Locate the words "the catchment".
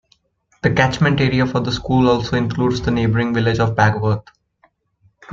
0.63-1.21